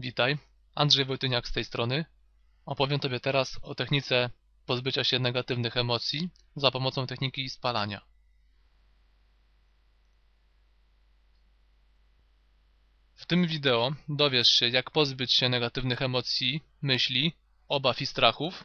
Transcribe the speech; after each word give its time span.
Witaj, 0.00 0.38
Andrzej 0.74 1.04
Wojtyniak 1.04 1.48
z 1.48 1.52
tej 1.52 1.64
strony. 1.64 2.04
Opowiem 2.66 3.00
Tobie 3.00 3.20
teraz 3.20 3.58
o 3.62 3.74
technice 3.74 4.30
pozbycia 4.66 5.04
się 5.04 5.18
negatywnych 5.18 5.76
emocji 5.76 6.30
za 6.56 6.70
pomocą 6.70 7.06
techniki 7.06 7.50
spalania. 7.50 8.00
W 13.14 13.26
tym 13.26 13.46
wideo 13.46 13.92
dowiesz 14.08 14.48
się, 14.48 14.68
jak 14.68 14.90
pozbyć 14.90 15.32
się 15.32 15.48
negatywnych 15.48 16.02
emocji, 16.02 16.64
myśli, 16.82 17.32
obaw 17.68 18.00
i 18.00 18.06
strachów 18.06 18.64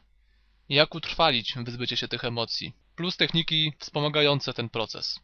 jak 0.70 0.96
utrwalić 0.96 1.54
wyzbycie 1.58 1.98
się 1.98 2.08
tych 2.08 2.26
emocji, 2.26 2.74
plus 2.96 3.18
techniki 3.18 3.74
wspomagające 3.80 4.54
ten 4.54 4.70
proces. 4.70 5.20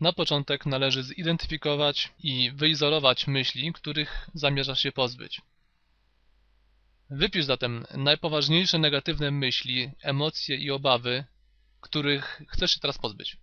Na 0.00 0.12
początek 0.12 0.66
należy 0.66 1.02
zidentyfikować 1.02 2.12
i 2.18 2.50
wyizolować 2.54 3.26
myśli, 3.26 3.72
których 3.72 4.28
zamierzasz 4.34 4.80
się 4.80 4.92
pozbyć. 4.92 5.40
Wypisz 7.10 7.44
zatem 7.44 7.86
najpoważniejsze 7.94 8.78
negatywne 8.78 9.30
myśli, 9.30 9.90
emocje 10.02 10.56
i 10.56 10.70
obawy, 10.70 11.24
których 11.80 12.42
chcesz 12.48 12.70
się 12.70 12.80
teraz 12.80 12.98
pozbyć. 12.98 13.36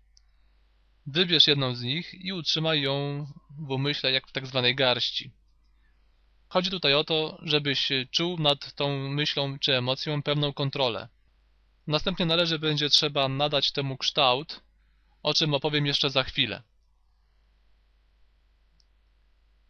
Wybierz 1.08 1.48
jedną 1.48 1.76
z 1.76 1.82
nich 1.82 2.14
i 2.14 2.34
utrzymaj 2.34 2.82
ją 2.82 3.28
w 3.60 3.72
umyśle 3.72 4.12
jak 4.12 4.28
w 4.28 4.32
tak 4.32 4.48
zwanej 4.48 4.76
garści. 4.76 5.32
Chodzi 6.48 6.70
tutaj 6.70 6.94
o 6.94 7.04
to, 7.04 7.40
żebyś 7.42 7.90
czuł 8.12 8.40
nad 8.40 8.74
tą 8.74 9.10
myślą 9.10 9.60
czy 9.60 9.78
emocją 9.78 10.24
pewną 10.24 10.54
kontrolę. 10.54 11.08
Następnie 11.88 12.26
należy 12.26 12.60
będzie 12.60 12.90
trzeba 12.90 13.28
nadać 13.30 13.72
temu 13.72 13.98
kształt, 13.98 14.65
o 15.26 15.34
czym 15.34 15.54
opowiem 15.54 15.86
jeszcze 15.86 16.10
za 16.10 16.24
chwilę. 16.24 16.62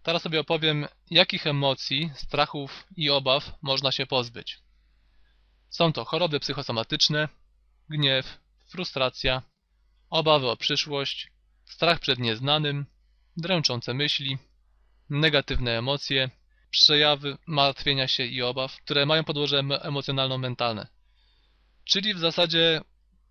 Teraz 0.04 0.22
sobie 0.22 0.40
opowiem, 0.40 0.88
jakich 1.10 1.48
emocji, 1.48 2.12
strachów 2.16 2.88
i 2.98 3.10
obaw 3.10 3.52
można 3.62 3.92
się 3.92 4.06
pozbyć. 4.06 4.60
Są 5.70 5.94
to 5.94 6.06
choroby 6.06 6.40
psychosomatyczne, 6.40 7.30
gniew, 7.90 8.40
frustracja, 8.68 9.42
obawy 10.10 10.50
o 10.50 10.58
przyszłość, 10.58 11.32
strach 11.66 12.00
przed 12.00 12.20
nieznanym, 12.20 12.86
dręczące 13.38 13.94
myśli, 13.94 14.38
negatywne 15.10 15.78
emocje, 15.78 16.30
przejawy 16.70 17.38
martwienia 17.48 18.08
się 18.08 18.26
i 18.26 18.42
obaw, 18.42 18.78
które 18.82 19.06
mają 19.06 19.24
podłoże 19.24 19.60
emocjonalno-mentalne. 19.82 20.88
Czyli 21.86 22.14
w 22.14 22.20
zasadzie 22.20 22.82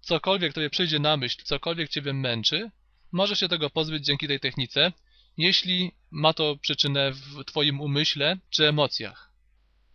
cokolwiek 0.05 0.53
Tobie 0.53 0.71
przyjdzie 0.71 0.99
na 0.99 1.17
myśl, 1.17 1.43
cokolwiek 1.45 1.91
Ciebie 1.91 2.13
męczy, 2.13 2.71
możesz 3.13 3.41
się 3.41 3.49
tego 3.49 3.71
pozbyć 3.71 4.05
dzięki 4.05 4.29
tej 4.29 4.41
technice, 4.41 4.93
jeśli 5.37 5.93
ma 6.11 6.33
to 6.33 6.57
przyczynę 6.57 7.13
w 7.13 7.45
Twoim 7.45 7.81
umyśle 7.81 8.37
czy 8.51 8.69
emocjach. 8.69 9.31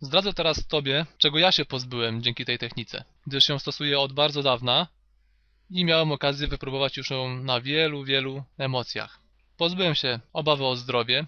Zdradzę 0.00 0.32
teraz 0.32 0.66
Tobie, 0.66 1.06
czego 1.18 1.38
ja 1.38 1.52
się 1.52 1.64
pozbyłem 1.64 2.22
dzięki 2.22 2.44
tej 2.44 2.58
technice, 2.58 3.04
gdyż 3.26 3.48
ją 3.48 3.58
stosuję 3.58 4.00
od 4.00 4.12
bardzo 4.12 4.42
dawna 4.42 4.86
i 5.70 5.84
miałem 5.84 6.12
okazję 6.12 6.48
wypróbować 6.48 6.96
już 6.96 7.10
ją 7.10 7.36
na 7.42 7.60
wielu, 7.60 8.04
wielu 8.04 8.44
emocjach. 8.58 9.20
Pozbyłem 9.56 9.94
się 9.94 10.20
obawy 10.32 10.66
o 10.66 10.76
zdrowie, 10.76 11.26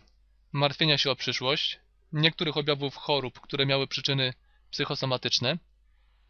martwienia 0.52 0.98
się 0.98 1.10
o 1.10 1.16
przyszłość, 1.16 1.78
niektórych 2.12 2.56
objawów 2.56 2.96
chorób, 2.96 3.40
które 3.40 3.66
miały 3.66 3.86
przyczyny 3.86 4.34
psychosomatyczne, 4.70 5.58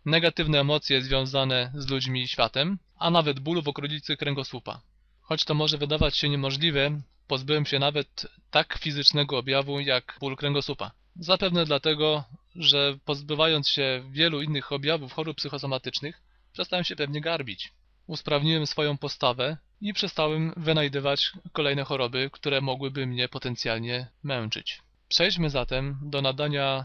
negatywne 0.05 0.61
emocje 0.61 1.03
związane 1.03 1.73
z 1.75 1.89
ludźmi 1.91 2.23
i 2.23 2.29
światem, 2.29 2.79
a 2.99 3.11
nawet 3.11 3.41
bólu 3.41 3.63
w 3.63 3.69
okolicy 3.69 4.17
kręgosłupa. 4.17 4.81
Choć 5.21 5.45
to 5.45 5.55
może 5.55 5.79
wydawać 5.79 6.17
się 6.17 6.29
niemożliwe, 6.29 7.01
pozbyłem 7.27 7.67
się 7.67 7.79
nawet 7.79 8.27
tak 8.51 8.79
fizycznego 8.79 9.39
objawu 9.39 9.81
jak 9.81 10.17
ból 10.21 10.37
kręgosłupa. 10.37 10.91
Zapewne 11.17 11.65
dlatego, 11.65 12.25
że 12.57 12.99
pozbywając 13.05 13.69
się 13.69 14.05
wielu 14.11 14.43
innych 14.43 14.73
objawów 14.73 15.13
chorób 15.13 15.37
psychosomatycznych, 15.37 16.23
przestałem 16.53 16.85
się 16.85 16.97
pewnie 16.97 17.21
garbić. 17.21 17.73
Usprawniłem 18.07 18.67
swoją 18.67 18.99
postawę 18.99 19.57
i 19.81 19.93
przestałem 19.93 20.53
wynajdywać 20.57 21.33
kolejne 21.53 21.85
choroby, 21.85 22.31
które 22.33 22.61
mogłyby 22.61 23.07
mnie 23.07 23.29
potencjalnie 23.29 24.07
męczyć. 24.23 24.83
Przejdźmy 25.09 25.51
zatem 25.51 25.99
do 26.03 26.23
nadania 26.23 26.85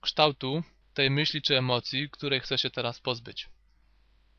kształtu 0.00 0.62
tej 0.94 1.10
myśli 1.10 1.42
czy 1.42 1.58
emocji, 1.58 2.10
której 2.10 2.40
chcę 2.40 2.58
się 2.58 2.70
teraz 2.70 3.00
pozbyć. 3.00 3.48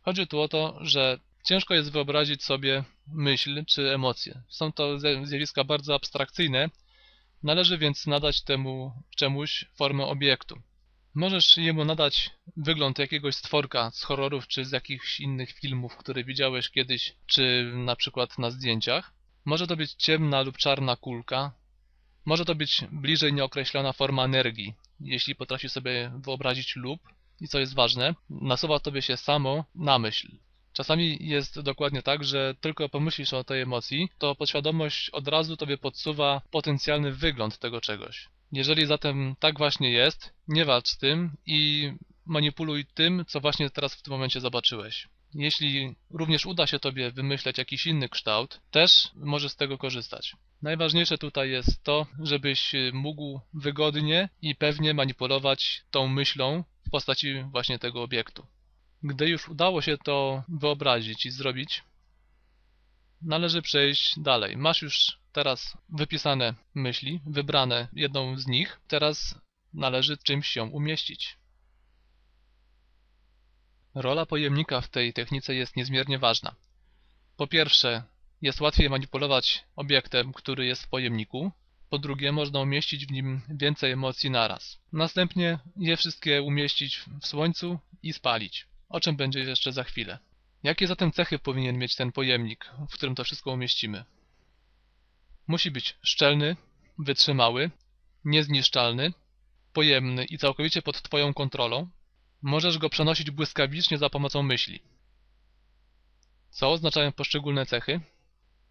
Chodzi 0.02 0.28
tu 0.28 0.42
o 0.42 0.48
to, 0.48 0.80
że 0.82 1.20
ciężko 1.44 1.74
jest 1.74 1.92
wyobrazić 1.92 2.44
sobie 2.44 2.84
myśl 3.08 3.66
czy 3.66 3.94
emocje. 3.94 4.42
Są 4.50 4.72
to 4.72 5.00
zjawiska 5.00 5.64
bardzo 5.64 5.96
abstrakcyjne, 5.96 6.70
należy 7.44 7.78
więc 7.78 8.08
nadać 8.08 8.42
temu 8.42 8.92
czemuś 9.16 9.66
formę 9.76 10.06
obiektu. 10.06 10.62
Możesz 11.16 11.58
jemu 11.58 11.86
nadać 11.86 12.32
wygląd 12.58 13.00
jakiegoś 13.00 13.36
stworka 13.36 13.92
z 13.92 14.04
horrorów 14.04 14.48
czy 14.48 14.66
z 14.66 14.72
jakichś 14.72 15.20
innych 15.20 15.52
filmów, 15.52 15.98
które 15.98 16.24
widziałeś 16.24 16.70
kiedyś, 16.70 17.16
czy 17.26 17.72
na 17.76 17.96
przykład 17.96 18.38
na 18.38 18.52
zdjęciach. 18.52 19.14
Może 19.46 19.68
to 19.68 19.76
być 19.76 19.94
ciemna 19.94 20.42
lub 20.42 20.58
czarna 20.58 20.96
kulka. 20.96 21.52
Może 22.26 22.46
to 22.46 22.56
być 22.56 22.82
bliżej 22.92 23.34
nieokreślona 23.34 23.94
forma 23.94 24.26
energii, 24.26 24.74
jeśli 25.00 25.36
potrafisz 25.36 25.72
sobie 25.72 26.12
wyobrazić 26.16 26.76
lub, 26.76 27.00
i 27.42 27.48
co 27.48 27.60
jest 27.60 27.74
ważne, 27.74 28.16
nasuwa 28.30 28.80
tobie 28.80 29.02
się 29.02 29.18
samo 29.18 29.66
na 29.76 30.00
myśl. 30.00 30.28
Czasami 30.74 31.18
jest 31.20 31.60
dokładnie 31.62 32.02
tak, 32.02 32.24
że 32.24 32.56
tylko 32.62 32.90
pomyślisz 32.90 33.34
o 33.34 33.44
tej 33.44 33.62
emocji, 33.62 34.10
to 34.18 34.36
podświadomość 34.36 35.10
od 35.10 35.28
razu 35.28 35.58
tobie 35.58 35.78
podsuwa 35.78 36.42
potencjalny 36.52 37.12
wygląd 37.12 37.58
tego 37.60 37.82
czegoś. 37.82 38.30
Jeżeli 38.52 38.86
zatem 38.86 39.36
tak 39.40 39.58
właśnie 39.58 39.92
jest, 39.92 40.34
nie 40.48 40.66
walcz 40.66 40.88
z 40.88 40.98
tym 40.98 41.32
i 41.46 41.92
manipuluj 42.26 42.86
tym, 42.86 43.26
co 43.28 43.40
właśnie 43.40 43.70
teraz 43.70 43.96
w 43.96 44.02
tym 44.02 44.12
momencie 44.12 44.42
zobaczyłeś. 44.42 45.08
Jeśli 45.34 45.96
również 46.10 46.46
uda 46.46 46.68
się 46.68 46.80
Tobie 46.80 47.12
wymyśleć 47.12 47.58
jakiś 47.58 47.88
inny 47.88 48.10
kształt, 48.10 48.60
też 48.72 49.10
możesz 49.16 49.52
z 49.52 49.56
tego 49.56 49.78
korzystać. 49.78 50.36
Najważniejsze 50.64 51.18
tutaj 51.18 51.50
jest 51.50 51.84
to, 51.84 52.08
żebyś 52.20 52.72
mógł 52.94 53.40
wygodnie 53.54 54.30
i 54.42 54.56
pewnie 54.56 54.94
manipulować 54.94 55.84
tą 55.92 56.08
myślą 56.08 56.64
w 56.88 56.90
postaci 56.90 57.44
właśnie 57.44 57.80
tego 57.80 58.04
obiektu. 58.04 58.48
Gdy 59.04 59.30
już 59.30 59.50
udało 59.50 59.82
się 59.82 59.98
to 59.98 60.44
wyobrazić 60.50 61.26
i 61.26 61.32
zrobić, 61.32 61.84
należy 63.22 63.62
przejść 63.62 64.20
dalej. 64.20 64.58
Masz 64.58 64.82
już 64.82 65.20
teraz 65.32 65.78
wypisane 65.90 66.54
myśli, 66.76 67.20
wybrane 67.26 67.88
jedną 67.94 68.38
z 68.38 68.48
nich, 68.48 68.80
teraz 68.88 69.36
należy 69.74 70.18
czymś 70.18 70.48
się 70.48 70.64
umieścić. 70.64 71.38
Rola 73.96 74.26
pojemnika 74.26 74.82
w 74.82 74.90
tej 74.90 75.14
technice 75.14 75.56
jest 75.56 75.76
niezmiernie 75.76 76.20
ważna. 76.20 76.56
Po 77.38 77.48
pierwsze, 77.48 78.04
jest 78.44 78.62
łatwiej 78.62 78.90
manipulować 78.90 79.64
obiektem, 79.76 80.34
który 80.34 80.66
jest 80.66 80.84
w 80.84 80.88
pojemniku. 80.88 81.52
Po 81.90 82.00
drugie, 82.00 82.32
można 82.32 82.60
umieścić 82.60 83.06
w 83.06 83.12
nim 83.12 83.42
więcej 83.50 83.92
emocji 83.92 84.30
naraz. 84.30 84.80
Następnie 84.92 85.60
je 85.78 85.98
wszystkie 85.98 86.42
umieścić 86.42 87.02
w 87.22 87.28
słońcu 87.28 87.80
i 88.04 88.14
spalić, 88.14 88.68
o 88.90 89.00
czym 89.00 89.16
będzie 89.16 89.40
jeszcze 89.40 89.72
za 89.72 89.84
chwilę. 89.84 90.20
Jakie 90.64 90.88
zatem 90.88 91.12
cechy 91.12 91.40
powinien 91.40 91.78
mieć 91.78 91.96
ten 91.96 92.12
pojemnik, 92.12 92.72
w 92.90 92.94
którym 92.94 93.16
to 93.16 93.24
wszystko 93.24 93.52
umieścimy? 93.52 94.06
Musi 95.48 95.72
być 95.72 95.96
szczelny, 96.02 96.56
wytrzymały, 97.00 97.72
niezniszczalny, 98.26 99.14
pojemny 99.74 100.26
i 100.26 100.38
całkowicie 100.38 100.82
pod 100.82 101.02
Twoją 101.02 101.34
kontrolą. 101.34 101.90
Możesz 102.42 102.78
go 102.78 102.90
przenosić 102.90 103.32
błyskawicznie 103.32 103.98
za 103.98 104.10
pomocą 104.10 104.44
myśli. 104.44 104.82
Co 106.50 106.72
oznaczają 106.72 107.12
poszczególne 107.12 107.66
cechy? 107.66 108.02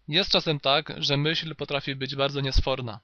Jest 0.07 0.31
czasem 0.31 0.59
tak, 0.59 0.93
że 0.97 1.17
myśl 1.17 1.55
potrafi 1.55 1.95
być 1.95 2.15
bardzo 2.15 2.41
niesforna. 2.41 2.99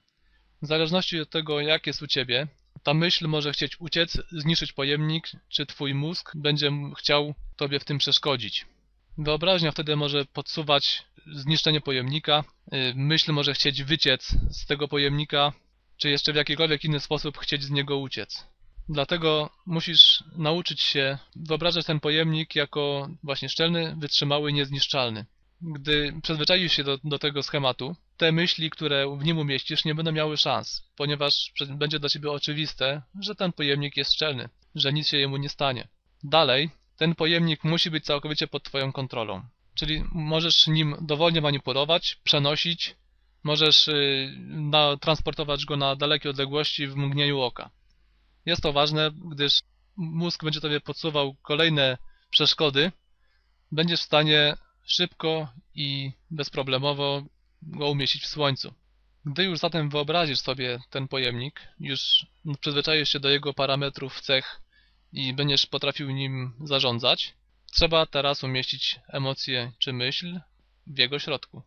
W 0.62 0.66
zależności 0.66 1.20
od 1.20 1.30
tego, 1.30 1.60
jak 1.60 1.86
jest 1.86 2.02
u 2.02 2.06
Ciebie, 2.06 2.46
ta 2.82 2.94
myśl 2.94 3.26
może 3.26 3.52
chcieć 3.52 3.80
uciec, 3.80 4.18
zniszczyć 4.32 4.72
pojemnik, 4.72 5.30
czy 5.48 5.66
Twój 5.66 5.94
mózg 5.94 6.32
będzie 6.34 6.70
chciał 6.98 7.34
Tobie 7.56 7.80
w 7.80 7.84
tym 7.84 7.98
przeszkodzić. 7.98 8.66
Wyobraźnia 9.18 9.72
wtedy 9.72 9.96
może 9.96 10.24
podsuwać 10.24 11.02
zniszczenie 11.26 11.80
pojemnika, 11.80 12.44
y, 12.74 12.92
myśl 12.96 13.32
może 13.32 13.54
chcieć 13.54 13.82
wyciec 13.82 14.34
z 14.50 14.66
tego 14.66 14.88
pojemnika, 14.88 15.52
czy 15.96 16.10
jeszcze 16.10 16.32
w 16.32 16.36
jakikolwiek 16.36 16.84
inny 16.84 17.00
sposób 17.00 17.38
chcieć 17.38 17.62
z 17.62 17.70
niego 17.70 17.98
uciec. 17.98 18.46
Dlatego 18.88 19.50
musisz 19.66 20.24
nauczyć 20.36 20.80
się 20.80 21.18
wyobrażać 21.36 21.86
ten 21.86 22.00
pojemnik 22.00 22.54
jako 22.54 23.08
właśnie 23.22 23.48
szczelny, 23.48 23.96
wytrzymały, 23.98 24.52
niezniszczalny. 24.52 25.26
Gdy 25.62 26.12
przyzwyczaisz 26.22 26.72
się 26.72 26.84
do, 26.84 26.98
do 27.04 27.18
tego 27.18 27.42
schematu, 27.42 27.96
te 28.16 28.32
myśli, 28.32 28.70
które 28.70 29.16
w 29.18 29.24
nim 29.24 29.38
umieścisz, 29.38 29.84
nie 29.84 29.94
będą 29.94 30.12
miały 30.12 30.36
szans, 30.36 30.90
ponieważ 30.96 31.52
będzie 31.68 31.98
dla 31.98 32.08
ciebie 32.08 32.30
oczywiste, 32.30 33.02
że 33.20 33.34
ten 33.34 33.52
pojemnik 33.52 33.96
jest 33.96 34.12
szczelny, 34.12 34.48
że 34.74 34.92
nic 34.92 35.08
się 35.08 35.16
jemu 35.16 35.36
nie 35.36 35.48
stanie. 35.48 35.88
Dalej, 36.22 36.70
ten 36.96 37.14
pojemnik 37.14 37.64
musi 37.64 37.90
być 37.90 38.04
całkowicie 38.04 38.46
pod 38.46 38.62
Twoją 38.62 38.92
kontrolą. 38.92 39.42
Czyli 39.74 40.04
możesz 40.12 40.66
nim 40.66 40.96
dowolnie 41.00 41.40
manipulować, 41.40 42.16
przenosić, 42.24 42.96
Możesz 43.42 43.88
y, 43.88 44.34
na, 44.46 44.96
transportować 44.96 45.64
go 45.64 45.76
na 45.76 45.96
dalekie 45.96 46.30
odległości 46.30 46.86
w 46.86 46.96
mgnieniu 46.96 47.40
oka. 47.40 47.70
Jest 48.46 48.62
to 48.62 48.72
ważne, 48.72 49.10
gdyż 49.30 49.60
mózg 49.96 50.44
będzie 50.44 50.60
Tobie 50.60 50.80
podsuwał 50.80 51.34
kolejne 51.42 51.98
przeszkody, 52.30 52.92
będziesz 53.72 54.00
w 54.00 54.04
stanie 54.04 54.56
szybko 54.84 55.48
i 55.74 56.12
bezproblemowo 56.30 57.22
go 57.62 57.90
umieścić 57.90 58.22
w 58.22 58.26
słońcu. 58.26 58.74
Gdy 59.24 59.44
już 59.44 59.58
zatem 59.58 59.90
wyobrazisz 59.90 60.40
sobie 60.40 60.80
ten 60.90 61.08
pojemnik, 61.08 61.60
już 61.80 62.26
przyzwyczaisz 62.60 63.08
się 63.08 63.20
do 63.20 63.28
jego 63.28 63.54
parametrów, 63.54 64.20
cech 64.20 64.60
i 65.12 65.32
będziesz 65.32 65.66
potrafił 65.66 66.10
nim 66.10 66.52
zarządzać, 66.64 67.34
trzeba 67.72 68.06
teraz 68.06 68.44
umieścić 68.44 69.00
emocję 69.08 69.72
czy 69.78 69.92
myśl 69.92 70.40
w 70.86 70.98
jego 70.98 71.18
środku. 71.18 71.62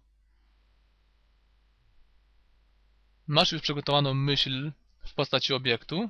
Masz 3.28 3.52
już 3.52 3.62
przygotowaną 3.62 4.14
myśl 4.14 4.72
w 5.06 5.14
postaci 5.14 5.54
obiektu 5.54 6.10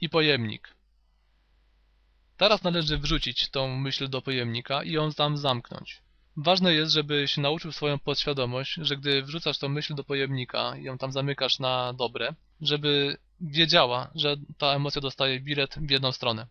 i 0.00 0.08
pojemnik. 0.08 0.74
Teraz 2.36 2.62
należy 2.62 2.98
wrzucić 2.98 3.48
tą 3.48 3.76
myśl 3.76 4.08
do 4.08 4.22
pojemnika 4.22 4.82
i 4.82 4.92
ją 4.92 5.12
tam 5.12 5.36
zamknąć. 5.36 6.02
Ważne 6.36 6.74
jest, 6.74 6.92
żebyś 6.92 7.36
nauczył 7.36 7.72
swoją 7.72 7.98
podświadomość, 7.98 8.74
że 8.74 8.96
gdy 8.96 9.22
wrzucasz 9.22 9.58
tą 9.58 9.68
myśl 9.68 9.94
do 9.94 10.04
pojemnika 10.04 10.76
i 10.76 10.84
ją 10.84 10.98
tam 10.98 11.12
zamykasz 11.12 11.58
na 11.58 11.92
dobre, 11.92 12.34
żeby 12.60 13.16
wiedziała, 13.40 14.10
że 14.14 14.36
ta 14.58 14.66
emocja 14.66 15.00
dostaje 15.00 15.40
bilet 15.40 15.78
w 15.78 15.90
jedną 15.90 16.12
stronę. 16.12 16.46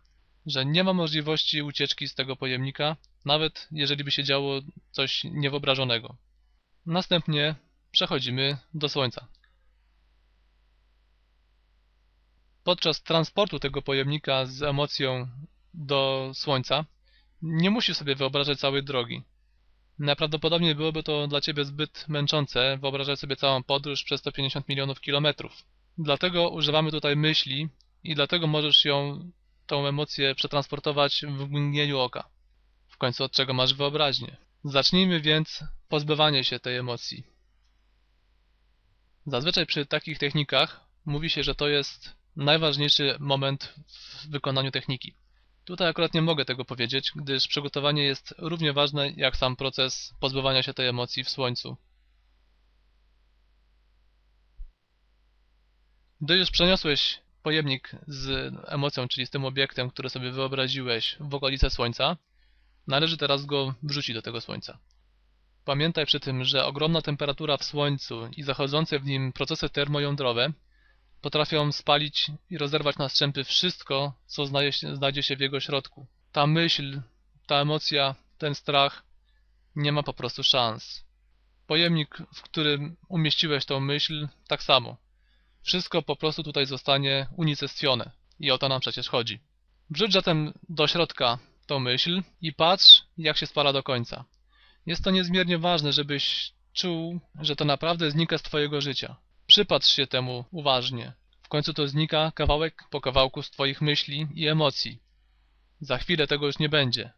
Że 0.46 0.66
nie 0.66 0.84
ma 0.84 0.94
możliwości 0.94 1.62
ucieczki 1.62 2.08
z 2.08 2.16
tego 2.16 2.36
pojemnika, 2.36 2.96
nawet 3.26 3.68
jeżeli 3.72 4.04
by 4.04 4.12
się 4.12 4.24
działo 4.24 4.60
coś 4.92 5.24
niewyobrażonego. 5.24 6.16
Następnie 6.86 7.56
przechodzimy 7.92 8.58
do 8.74 8.90
Słońca. 8.90 9.28
Podczas 12.64 13.04
transportu 13.04 13.60
tego 13.60 13.82
pojemnika 13.82 14.46
z 14.46 14.64
emocją 14.64 15.28
do 15.74 16.32
Słońca 16.34 16.86
nie 17.42 17.70
musisz 17.70 17.98
sobie 17.98 18.16
wyobrażać 18.16 18.60
całej 18.60 18.84
drogi. 18.84 19.24
Najprawdopodobniej 20.00 20.76
byłoby 20.76 21.04
to 21.04 21.28
dla 21.28 21.42
Ciebie 21.42 21.66
zbyt 21.66 22.06
męczące 22.08 22.78
wyobrażać 22.82 23.20
sobie 23.20 23.36
całą 23.36 23.64
podróż 23.64 24.04
przez 24.04 24.20
150 24.20 24.70
milionów 24.70 25.02
kilometrów. 25.02 25.64
Dlatego 25.98 26.50
używamy 26.50 26.92
tutaj 26.92 27.16
myśli 27.16 27.70
i 28.04 28.16
dlatego 28.16 28.48
możesz 28.48 28.86
ją, 28.86 29.32
tą 29.66 29.88
emocję 29.88 30.36
przetransportować 30.36 31.22
w 31.28 31.50
mgnieniu 31.50 32.00
oka. 32.00 32.30
W 32.88 32.98
końcu 32.98 33.24
od 33.24 33.32
czego 33.32 33.54
masz 33.54 33.74
wyobraźnię. 33.74 34.38
Zacznijmy 34.64 35.22
więc 35.22 35.64
pozbywanie 35.90 36.44
się 36.44 36.60
tej 36.60 36.78
emocji. 36.78 37.24
Zazwyczaj 39.26 39.66
przy 39.66 39.86
takich 39.86 40.20
technikach 40.20 40.86
mówi 41.06 41.30
się, 41.30 41.44
że 41.44 41.56
to 41.56 41.68
jest 41.68 42.16
najważniejszy 42.36 43.16
moment 43.20 43.74
w 43.88 44.30
wykonaniu 44.30 44.72
techniki. 44.72 45.14
Tutaj 45.66 45.88
akurat 45.88 46.14
nie 46.14 46.22
mogę 46.22 46.46
tego 46.46 46.66
powiedzieć, 46.66 47.12
gdyż 47.16 47.48
przygotowanie 47.48 48.04
jest 48.04 48.36
równie 48.38 48.74
ważne 48.74 49.10
jak 49.10 49.38
sam 49.38 49.56
proces 49.56 50.14
pozbywania 50.20 50.64
się 50.64 50.74
tej 50.74 50.88
emocji 50.88 51.24
w 51.24 51.30
słońcu. 51.30 51.78
Gdy 56.22 56.38
już 56.38 56.52
przeniosłeś 56.52 57.22
pojemnik 57.44 57.92
z 58.08 58.54
emocją, 58.68 59.08
czyli 59.08 59.28
z 59.28 59.30
tym 59.30 59.46
obiektem, 59.46 59.90
który 59.90 60.10
sobie 60.10 60.32
wyobraziłeś 60.32 61.16
w 61.20 61.36
okolice 61.36 61.70
słońca, 61.70 62.18
należy 62.88 63.18
teraz 63.18 63.46
go 63.46 63.74
wrzucić 63.84 64.16
do 64.16 64.22
tego 64.22 64.42
słońca. 64.42 64.78
Pamiętaj 65.66 66.06
przy 66.06 66.20
tym, 66.20 66.44
że 66.44 66.66
ogromna 66.66 67.02
temperatura 67.02 67.58
w 67.58 67.64
słońcu 67.64 68.30
i 68.38 68.44
zachodzące 68.44 69.00
w 69.00 69.06
nim 69.06 69.34
procesy 69.34 69.70
termojądrowe 69.70 70.54
potrafią 71.26 71.72
spalić 71.72 72.32
i 72.50 72.58
rozerwać 72.58 72.98
na 72.98 73.10
strzępy 73.10 73.44
wszystko, 73.44 74.14
co 74.26 74.46
znajdzie 74.94 75.24
się 75.24 75.36
w 75.36 75.40
jego 75.40 75.60
środku. 75.60 76.08
Ta 76.32 76.48
myśl, 76.48 77.02
ta 77.48 77.56
emocja, 77.56 78.16
ten 78.38 78.56
strach 78.56 79.04
nie 79.76 79.92
ma 79.92 80.04
po 80.04 80.14
prostu 80.14 80.44
szans. 80.44 81.06
Pojemnik, 81.68 82.18
w 82.34 82.42
którym 82.42 82.96
umieściłeś 83.10 83.66
tą 83.66 83.80
myśl, 83.80 84.28
tak 84.48 84.64
samo. 84.64 84.98
Wszystko 85.62 86.02
po 86.02 86.16
prostu 86.16 86.44
tutaj 86.44 86.66
zostanie 86.66 87.28
unicestwione. 87.38 88.12
I 88.40 88.52
o 88.52 88.58
to 88.58 88.70
nam 88.70 88.82
przecież 88.82 89.10
chodzi. 89.10 89.40
Wrzuć 89.90 90.14
zatem 90.14 90.54
do 90.70 90.88
środka 90.88 91.40
tą 91.66 91.80
myśl 91.80 92.24
i 92.42 92.54
patrz, 92.54 93.04
jak 93.18 93.38
się 93.38 93.46
spala 93.46 93.74
do 93.74 93.84
końca. 93.84 94.26
Jest 94.86 95.04
to 95.04 95.12
niezmiernie 95.12 95.58
ważne, 95.58 95.94
żebyś 95.94 96.54
czuł, 96.74 97.20
że 97.42 97.56
to 97.56 97.66
naprawdę 97.66 98.12
znika 98.12 98.38
z 98.38 98.42
Twojego 98.42 98.82
życia. 98.82 99.16
Przypatrz 99.56 99.96
się 99.96 100.08
temu 100.08 100.46
uważnie. 100.52 101.14
W 101.42 101.48
końcu 101.48 101.74
to 101.74 101.88
znika 101.88 102.32
kawałek 102.36 102.84
po 102.90 103.02
kawałku 103.02 103.42
z 103.42 103.52
Twoich 103.52 103.82
myśli 103.82 104.28
i 104.36 104.48
emocji. 104.48 105.00
Za 105.82 105.98
chwilę 105.98 106.28
tego 106.28 106.46
już 106.46 106.60
nie 106.60 106.70
będzie. 106.70 107.12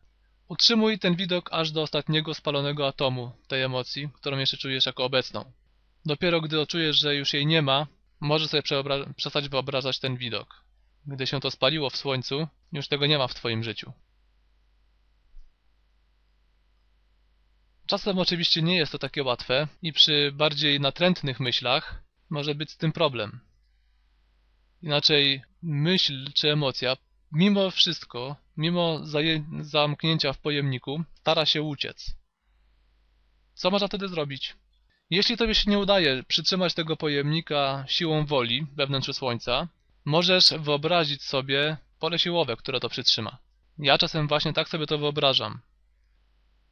Utrzymuj 0.47 0.99
ten 0.99 1.15
widok 1.15 1.49
aż 1.53 1.71
do 1.71 1.81
ostatniego 1.81 2.33
spalonego 2.33 2.87
atomu 2.87 3.31
tej 3.47 3.61
emocji, 3.61 4.09
którą 4.13 4.37
jeszcze 4.37 4.57
czujesz 4.57 4.85
jako 4.85 5.05
obecną. 5.05 5.51
Dopiero 6.05 6.41
gdy 6.41 6.59
odczujesz, 6.59 6.97
że 6.97 7.15
już 7.15 7.33
jej 7.33 7.45
nie 7.45 7.61
ma, 7.61 7.87
możesz 8.19 8.49
sobie 8.49 8.63
przestać 9.15 9.49
wyobrażać 9.49 9.99
ten 9.99 10.17
widok. 10.17 10.63
Gdy 11.07 11.27
się 11.27 11.39
to 11.39 11.51
spaliło 11.51 11.89
w 11.89 11.97
słońcu, 11.97 12.47
już 12.71 12.87
tego 12.87 13.05
nie 13.05 13.17
ma 13.17 13.27
w 13.27 13.35
Twoim 13.35 13.63
życiu. 13.63 13.93
Czasem 17.87 18.19
oczywiście 18.19 18.61
nie 18.61 18.77
jest 18.77 18.91
to 18.91 18.99
takie 18.99 19.23
łatwe 19.23 19.67
i 19.81 19.93
przy 19.93 20.31
bardziej 20.31 20.79
natrętnych 20.79 21.39
myślach 21.39 22.06
może 22.29 22.55
być 22.55 22.71
z 22.71 22.77
tym 22.77 22.91
problem. 22.91 23.39
Inaczej 24.81 25.41
myśl 25.61 26.31
czy 26.33 26.51
emocja, 26.51 26.97
mimo 27.31 27.71
wszystko, 27.71 28.35
mimo 28.57 28.99
zamknięcia 29.61 30.33
w 30.33 30.39
pojemniku, 30.39 31.03
stara 31.13 31.45
się 31.45 31.61
uciec. 31.61 32.15
Co 33.53 33.71
można 33.71 33.87
wtedy 33.87 34.07
zrobić? 34.07 34.55
Jeśli 35.09 35.37
tobie 35.37 35.55
się 35.55 35.71
nie 35.71 35.79
udaje 35.79 36.23
przytrzymać 36.23 36.73
tego 36.73 36.97
pojemnika 36.97 37.85
siłą 37.87 38.25
woli 38.25 38.67
wewnątrz 38.75 39.15
słońca, 39.15 39.67
możesz 40.05 40.49
wyobrazić 40.59 41.23
sobie 41.23 41.77
pole 41.99 42.19
siłowe, 42.19 42.55
które 42.55 42.79
to 42.79 42.89
przytrzyma. 42.89 43.37
Ja 43.79 43.97
czasem 43.97 44.27
właśnie 44.27 44.53
tak 44.53 44.69
sobie 44.69 44.85
to 44.85 44.97
wyobrażam. 44.97 45.59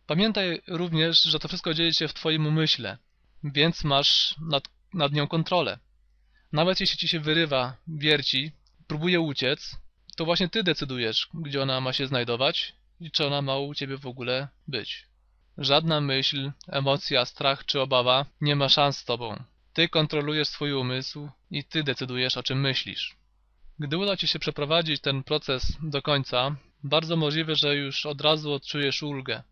Pamiętaj 0.07 0.61
również, 0.67 1.23
że 1.23 1.39
to 1.39 1.47
wszystko 1.47 1.73
dzieje 1.73 1.93
się 1.93 2.07
w 2.07 2.13
twoim 2.13 2.45
umyśle, 2.45 2.97
więc 3.43 3.83
masz 3.83 4.35
nad 4.41 4.74
nad 4.95 5.13
nią 5.13 5.27
kontrolę. 5.27 5.79
Nawet 6.51 6.79
jeśli 6.79 6.97
ci 6.97 7.07
się 7.07 7.19
wyrywa, 7.19 7.77
wierci, 7.87 8.51
próbuje 8.87 9.19
uciec, 9.19 9.75
to 10.15 10.25
właśnie 10.25 10.49
ty 10.49 10.63
decydujesz, 10.63 11.29
gdzie 11.33 11.61
ona 11.61 11.81
ma 11.81 11.93
się 11.93 12.07
znajdować 12.07 12.75
i 12.99 13.11
czy 13.11 13.27
ona 13.27 13.41
ma 13.41 13.57
u 13.57 13.73
ciebie 13.73 13.97
w 13.97 14.05
ogóle 14.05 14.47
być. 14.67 15.07
Żadna 15.57 16.01
myśl, 16.01 16.51
emocja, 16.67 17.25
strach 17.25 17.65
czy 17.65 17.81
obawa 17.81 18.25
nie 18.41 18.55
ma 18.55 18.69
szans 18.69 18.97
z 18.97 19.05
tobą. 19.05 19.43
Ty 19.73 19.89
kontrolujesz 19.89 20.47
swój 20.47 20.73
umysł 20.73 21.29
i 21.51 21.63
ty 21.63 21.83
decydujesz 21.83 22.37
o 22.37 22.43
czym 22.43 22.61
myślisz. 22.61 23.15
Gdy 23.79 23.97
uda 23.97 24.17
ci 24.17 24.27
się 24.27 24.39
przeprowadzić 24.39 25.01
ten 25.01 25.23
proces 25.23 25.77
do 25.83 26.01
końca, 26.01 26.55
bardzo 26.83 27.15
możliwe, 27.15 27.55
że 27.55 27.75
już 27.75 28.05
od 28.05 28.21
razu 28.21 28.53
odczujesz 28.53 29.03
ulgę. 29.03 29.43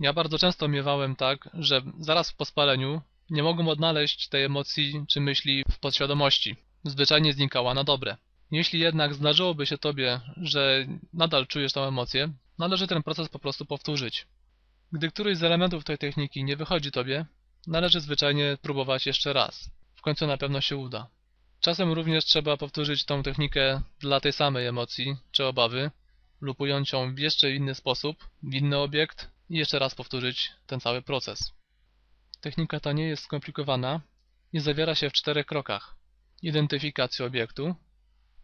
Ja 0.00 0.12
bardzo 0.12 0.38
często 0.38 0.68
miewałem 0.68 1.16
tak, 1.16 1.48
że 1.54 1.82
zaraz 1.98 2.32
po 2.32 2.44
spaleniu 2.44 3.02
nie 3.30 3.42
mogłem 3.42 3.68
odnaleźć 3.68 4.28
tej 4.28 4.44
emocji 4.44 5.04
czy 5.08 5.20
myśli 5.20 5.64
w 5.70 5.78
podświadomości. 5.78 6.56
Zwyczajnie 6.84 7.32
znikała 7.32 7.74
na 7.74 7.84
dobre. 7.84 8.16
Jeśli 8.50 8.80
jednak 8.80 9.14
zdarzyłoby 9.14 9.66
się 9.66 9.78
tobie, 9.78 10.20
że 10.36 10.86
nadal 11.12 11.46
czujesz 11.46 11.72
tę 11.72 11.80
emocję, 11.80 12.32
należy 12.58 12.86
ten 12.86 13.02
proces 13.02 13.28
po 13.28 13.38
prostu 13.38 13.66
powtórzyć. 13.66 14.26
Gdy 14.92 15.10
któryś 15.10 15.38
z 15.38 15.42
elementów 15.42 15.84
tej 15.84 15.98
techniki 15.98 16.44
nie 16.44 16.56
wychodzi 16.56 16.90
tobie, 16.90 17.26
należy 17.66 18.00
zwyczajnie 18.00 18.58
próbować 18.62 19.06
jeszcze 19.06 19.32
raz. 19.32 19.70
W 19.94 20.02
końcu 20.02 20.26
na 20.26 20.36
pewno 20.36 20.60
się 20.60 20.76
uda. 20.76 21.06
Czasem 21.60 21.92
również 21.92 22.24
trzeba 22.24 22.56
powtórzyć 22.56 23.04
tą 23.04 23.22
technikę 23.22 23.82
dla 24.00 24.20
tej 24.20 24.32
samej 24.32 24.66
emocji 24.66 25.16
czy 25.30 25.44
obawy, 25.44 25.90
lub 26.40 26.60
ująć 26.60 26.92
ją 26.92 27.14
w 27.14 27.18
jeszcze 27.18 27.52
inny 27.52 27.74
sposób, 27.74 28.28
w 28.42 28.54
inny 28.54 28.78
obiekt 28.78 29.30
i 29.50 29.58
jeszcze 29.58 29.78
raz 29.78 29.94
powtórzyć 29.94 30.50
ten 30.66 30.80
cały 30.80 31.02
proces. 31.02 31.59
Technika 32.40 32.80
ta 32.80 32.92
nie 32.92 33.08
jest 33.08 33.22
skomplikowana 33.24 34.00
i 34.52 34.60
zawiera 34.60 34.94
się 34.94 35.10
w 35.10 35.12
czterech 35.12 35.46
krokach. 35.46 35.96
Identyfikacja 36.42 37.26
obiektu, 37.26 37.74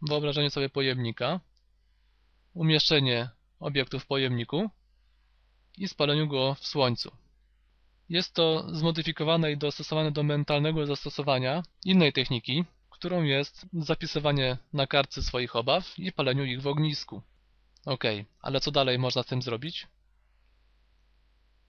wyobrażenie 0.01 0.49
sobie 0.49 0.69
pojemnika, 0.69 1.39
umieszczenie 2.53 3.29
obiektu 3.59 3.99
w 3.99 4.05
pojemniku 4.05 4.69
i 5.77 5.87
spaleniu 5.87 6.27
go 6.27 6.55
w 6.55 6.67
słońcu. 6.67 7.11
Jest 8.09 8.33
to 8.33 8.75
zmodyfikowane 8.75 9.51
i 9.51 9.57
dostosowane 9.57 10.11
do 10.11 10.23
mentalnego 10.23 10.85
zastosowania 10.85 11.63
innej 11.85 12.13
techniki, 12.13 12.65
którą 12.89 13.23
jest 13.23 13.65
zapisywanie 13.73 14.57
na 14.73 14.87
kartce 14.87 15.23
swoich 15.23 15.55
obaw 15.55 15.99
i 15.99 16.11
paleniu 16.11 16.43
ich 16.43 16.61
w 16.61 16.67
ognisku. 16.67 17.21
Ok, 17.85 18.03
ale 18.41 18.59
co 18.59 18.71
dalej 18.71 18.99
można 18.99 19.23
z 19.23 19.25
tym 19.25 19.41
zrobić? 19.41 19.87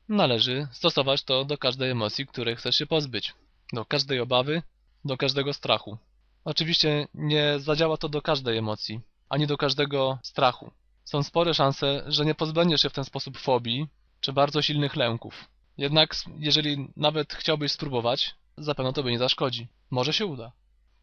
Należy 0.09 0.69
stosować 0.73 1.23
to 1.23 1.45
do 1.45 1.59
każdej 1.59 1.91
emocji, 1.91 2.27
której 2.27 2.57
chcesz 2.57 2.77
się 2.77 2.87
pozbyć. 2.87 3.35
do 3.73 3.85
każdej 3.85 4.21
obawy, 4.21 4.62
do 5.05 5.17
każdego 5.17 5.53
strachu. 5.53 5.99
Oczywiście 6.45 7.09
nie 7.15 7.59
zadziała 7.59 7.97
to 7.97 8.09
do 8.09 8.23
każdej 8.23 8.59
emocji, 8.59 9.00
ani 9.29 9.47
do 9.47 9.57
każdego 9.57 10.19
strachu. 10.23 10.71
Są 11.05 11.23
spore 11.23 11.55
szanse, 11.55 12.05
że 12.07 12.25
nie 12.25 12.35
pozbędziesz 12.35 12.83
się 12.83 12.91
w 12.91 12.93
ten 12.93 13.05
sposób 13.05 13.38
fobii 13.38 13.87
czy 14.21 14.33
bardzo 14.33 14.62
silnych 14.62 14.97
lęków. 14.97 15.49
Jednak 15.79 16.15
jeżeli 16.38 16.88
nawet 16.97 17.35
chciałbyś 17.35 17.73
spróbować, 17.73 18.35
zapewne 18.57 18.93
tobie 18.93 19.11
nie 19.11 19.19
zaszkodzi. 19.19 19.69
Może 19.91 20.12
się 20.12 20.27
uda. 20.27 20.53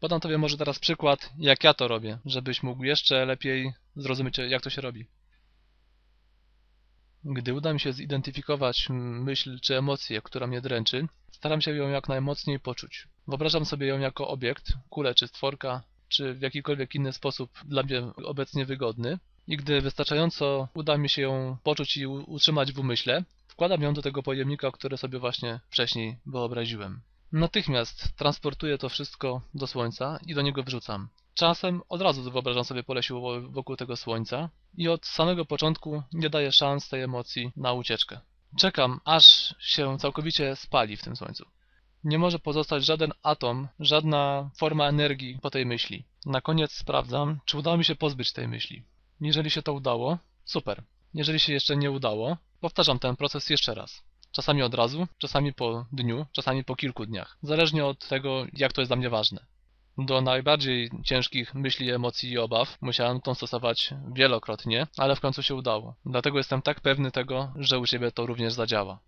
Podam 0.00 0.20
tobie 0.20 0.38
może 0.38 0.56
teraz 0.56 0.78
przykład, 0.78 1.30
jak 1.38 1.64
ja 1.64 1.74
to 1.74 1.88
robię, 1.88 2.18
żebyś 2.24 2.62
mógł 2.62 2.84
jeszcze 2.84 3.26
lepiej 3.26 3.72
zrozumieć, 3.96 4.38
jak 4.38 4.62
to 4.62 4.70
się 4.70 4.80
robi. 4.80 5.06
Gdy 7.24 7.54
uda 7.54 7.72
mi 7.72 7.80
się 7.80 7.92
zidentyfikować 7.92 8.86
myśl 8.90 9.58
czy 9.60 9.78
emocję, 9.78 10.22
która 10.22 10.46
mnie 10.46 10.60
dręczy, 10.60 11.08
staram 11.30 11.60
się 11.60 11.74
ją 11.74 11.88
jak 11.88 12.08
najmocniej 12.08 12.60
poczuć. 12.60 13.08
Wyobrażam 13.28 13.64
sobie 13.64 13.86
ją 13.86 13.98
jako 13.98 14.28
obiekt, 14.28 14.72
kulę 14.90 15.14
czy 15.14 15.28
stworka, 15.28 15.82
czy 16.08 16.34
w 16.34 16.42
jakikolwiek 16.42 16.94
inny 16.94 17.12
sposób 17.12 17.50
dla 17.64 17.82
mnie 17.82 18.02
obecnie 18.24 18.66
wygodny. 18.66 19.18
I 19.46 19.56
gdy 19.56 19.80
wystarczająco 19.80 20.68
uda 20.74 20.98
mi 20.98 21.08
się 21.08 21.22
ją 21.22 21.56
poczuć 21.62 21.96
i 21.96 22.06
utrzymać 22.06 22.72
w 22.72 22.78
umyśle, 22.78 23.24
wkładam 23.48 23.82
ją 23.82 23.94
do 23.94 24.02
tego 24.02 24.22
pojemnika, 24.22 24.70
który 24.70 24.96
sobie 24.96 25.18
właśnie 25.18 25.60
wcześniej 25.70 26.16
wyobraziłem. 26.26 27.00
Natychmiast 27.32 28.16
transportuję 28.16 28.78
to 28.78 28.88
wszystko 28.88 29.42
do 29.54 29.66
słońca 29.66 30.18
i 30.26 30.34
do 30.34 30.42
niego 30.42 30.62
wrzucam. 30.62 31.08
Czasem 31.36 31.82
od 31.88 32.00
razu 32.02 32.30
wyobrażam 32.30 32.64
sobie 32.64 32.82
pole 32.82 33.02
siłowe 33.02 33.40
wokół 33.40 33.76
tego 33.76 33.96
słońca 33.96 34.48
i 34.76 34.88
od 34.88 35.06
samego 35.06 35.44
początku 35.44 36.02
nie 36.12 36.30
daję 36.30 36.52
szans 36.52 36.88
tej 36.88 37.02
emocji 37.02 37.52
na 37.56 37.72
ucieczkę. 37.72 38.20
Czekam, 38.58 39.00
aż 39.04 39.54
się 39.58 39.98
całkowicie 39.98 40.56
spali 40.56 40.96
w 40.96 41.02
tym 41.02 41.16
słońcu. 41.16 41.46
Nie 42.04 42.18
może 42.18 42.38
pozostać 42.38 42.84
żaden 42.84 43.12
atom, 43.22 43.68
żadna 43.80 44.50
forma 44.56 44.88
energii 44.88 45.38
po 45.42 45.50
tej 45.50 45.66
myśli. 45.66 46.04
Na 46.26 46.40
koniec 46.40 46.72
sprawdzam, 46.72 47.40
czy 47.44 47.58
udało 47.58 47.76
mi 47.76 47.84
się 47.84 47.96
pozbyć 47.96 48.32
tej 48.32 48.48
myśli. 48.48 48.82
Jeżeli 49.20 49.50
się 49.50 49.62
to 49.62 49.72
udało, 49.72 50.18
super. 50.44 50.82
Jeżeli 51.14 51.40
się 51.40 51.52
jeszcze 51.52 51.76
nie 51.76 51.90
udało, 51.90 52.36
powtarzam 52.60 52.98
ten 52.98 53.16
proces 53.16 53.50
jeszcze 53.50 53.74
raz. 53.74 54.02
Czasami 54.32 54.62
od 54.62 54.74
razu, 54.74 55.06
czasami 55.18 55.52
po 55.52 55.86
dniu, 55.92 56.26
czasami 56.32 56.64
po 56.64 56.76
kilku 56.76 57.06
dniach. 57.06 57.38
Zależnie 57.42 57.84
od 57.84 58.08
tego, 58.08 58.46
jak 58.52 58.72
to 58.72 58.80
jest 58.80 58.88
dla 58.88 58.96
mnie 58.96 59.10
ważne. 59.10 59.46
Do 59.98 60.20
najbardziej 60.20 60.90
ciężkich 61.04 61.54
myśli, 61.54 61.90
emocji 61.90 62.30
i 62.30 62.38
obaw 62.38 62.78
musiałem 62.80 63.20
to 63.20 63.34
stosować 63.34 63.94
wielokrotnie, 64.12 64.86
ale 64.96 65.16
w 65.16 65.20
końcu 65.20 65.42
się 65.42 65.54
udało. 65.54 65.94
Dlatego 66.06 66.38
jestem 66.38 66.62
tak 66.62 66.80
pewny 66.80 67.10
tego, 67.10 67.52
że 67.56 67.78
u 67.78 67.86
Ciebie 67.86 68.10
to 68.12 68.26
również 68.26 68.52
zadziała. 68.52 68.98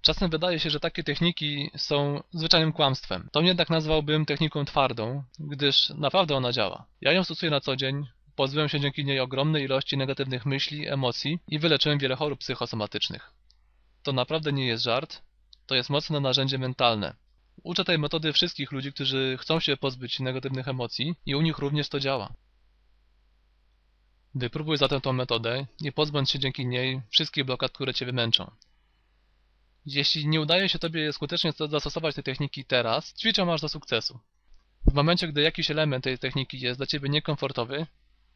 Czasem 0.00 0.30
wydaje 0.30 0.58
się, 0.58 0.70
że 0.70 0.80
takie 0.80 1.04
techniki 1.04 1.70
są 1.76 2.22
zwyczajnym 2.32 2.72
kłamstwem. 2.72 3.28
To 3.32 3.40
jednak 3.40 3.70
nazwałbym 3.70 4.26
techniką 4.26 4.64
twardą, 4.64 5.22
gdyż 5.38 5.90
naprawdę 5.90 6.36
ona 6.36 6.52
działa. 6.52 6.86
Ja 7.00 7.12
ją 7.12 7.24
stosuję 7.24 7.50
na 7.50 7.60
co 7.60 7.76
dzień, 7.76 8.06
pozbyłem 8.36 8.68
się 8.68 8.80
dzięki 8.80 9.04
niej 9.04 9.20
ogromnej 9.20 9.64
ilości 9.64 9.96
negatywnych 9.96 10.46
myśli, 10.46 10.88
emocji 10.88 11.38
i 11.48 11.58
wyleczyłem 11.58 11.98
wiele 11.98 12.16
chorób 12.16 12.38
psychosomatycznych. 12.38 13.32
To 14.02 14.12
naprawdę 14.12 14.52
nie 14.52 14.66
jest 14.66 14.84
żart, 14.84 15.22
to 15.66 15.74
jest 15.74 15.90
mocne 15.90 16.20
narzędzie 16.20 16.58
mentalne. 16.58 17.21
Uczę 17.62 17.84
tej 17.84 17.98
metody 17.98 18.32
wszystkich 18.32 18.72
ludzi, 18.72 18.92
którzy 18.92 19.38
chcą 19.40 19.60
się 19.60 19.76
pozbyć 19.76 20.20
negatywnych 20.20 20.68
emocji 20.68 21.14
i 21.26 21.34
u 21.34 21.42
nich 21.42 21.58
również 21.58 21.88
to 21.88 22.00
działa. 22.00 22.32
Wypróbuj 24.34 24.76
zatem 24.76 25.00
tą 25.00 25.12
metodę 25.12 25.66
i 25.80 25.92
pozbądź 25.92 26.30
się 26.30 26.38
dzięki 26.38 26.66
niej 26.66 27.00
wszystkich 27.10 27.44
blokad, 27.44 27.72
które 27.72 27.94
Cię 27.94 28.06
wymęczą. 28.06 28.50
Jeśli 29.86 30.26
nie 30.26 30.40
udaje 30.40 30.68
się 30.68 30.78
Tobie 30.78 31.12
skutecznie 31.12 31.52
zastosować 31.70 32.14
tej 32.14 32.24
techniki 32.24 32.64
teraz, 32.64 33.14
ćwiczę 33.14 33.44
masz 33.44 33.60
do 33.60 33.68
sukcesu. 33.68 34.20
W 34.86 34.94
momencie, 34.94 35.28
gdy 35.28 35.42
jakiś 35.42 35.70
element 35.70 36.04
tej 36.04 36.18
techniki 36.18 36.60
jest 36.60 36.78
dla 36.78 36.86
Ciebie 36.86 37.08
niekomfortowy, 37.08 37.86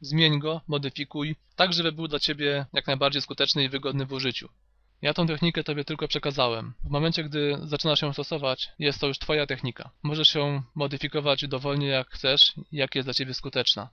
zmień 0.00 0.38
go, 0.38 0.60
modyfikuj, 0.68 1.36
tak 1.56 1.72
żeby 1.72 1.92
był 1.92 2.08
dla 2.08 2.18
Ciebie 2.18 2.66
jak 2.72 2.86
najbardziej 2.86 3.22
skuteczny 3.22 3.64
i 3.64 3.68
wygodny 3.68 4.06
w 4.06 4.12
użyciu. 4.12 4.48
Ja 5.02 5.14
tą 5.14 5.26
technikę 5.26 5.64
Tobie 5.64 5.84
tylko 5.84 6.08
przekazałem. 6.08 6.74
W 6.84 6.90
momencie, 6.90 7.24
gdy 7.24 7.58
zaczynasz 7.62 8.02
ją 8.02 8.12
stosować, 8.12 8.68
jest 8.78 9.00
to 9.00 9.06
już 9.06 9.18
Twoja 9.18 9.46
technika. 9.46 9.90
Możesz 10.02 10.34
ją 10.34 10.62
modyfikować 10.74 11.48
dowolnie 11.48 11.86
jak 11.86 12.10
chcesz, 12.10 12.52
jak 12.72 12.94
jest 12.94 13.06
dla 13.06 13.14
Ciebie 13.14 13.34
skuteczna. 13.34 13.88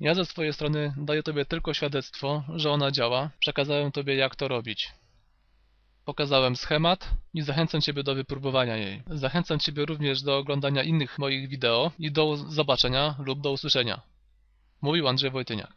Ja 0.00 0.14
ze 0.14 0.24
swojej 0.24 0.52
strony 0.52 0.94
daję 0.96 1.22
Tobie 1.22 1.44
tylko 1.44 1.74
świadectwo, 1.74 2.44
że 2.54 2.70
ona 2.70 2.90
działa, 2.90 3.30
przekazałem 3.38 3.92
Tobie 3.92 4.14
jak 4.14 4.36
to 4.36 4.48
robić. 4.48 4.92
Pokazałem 6.04 6.56
schemat 6.56 7.10
i 7.34 7.42
zachęcam 7.42 7.80
Ciebie 7.80 8.02
do 8.02 8.14
wypróbowania 8.14 8.76
jej. 8.76 9.02
Zachęcam 9.06 9.58
Ciebie 9.58 9.84
również 9.84 10.22
do 10.22 10.38
oglądania 10.38 10.82
innych 10.82 11.18
moich 11.18 11.48
wideo 11.48 11.90
i 11.98 12.12
do 12.12 12.36
zobaczenia 12.36 13.14
lub 13.18 13.40
do 13.40 13.52
usłyszenia. 13.52 14.02
Mówił 14.82 15.08
Andrzej 15.08 15.30
Wojtyniak. 15.30 15.72